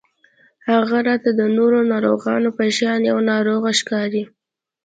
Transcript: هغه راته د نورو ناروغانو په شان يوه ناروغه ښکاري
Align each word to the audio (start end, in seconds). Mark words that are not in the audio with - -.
هغه 0.69 0.97
راته 1.07 1.29
د 1.39 1.41
نورو 1.57 1.79
ناروغانو 1.91 2.49
په 2.57 2.63
شان 2.77 2.99
يوه 3.09 3.23
ناروغه 3.31 3.71
ښکاري 3.79 4.23